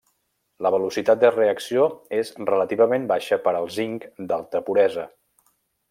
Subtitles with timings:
[0.65, 1.85] La velocitat de reacció
[2.21, 5.07] és relativament baixa per al zinc d'alta puresa.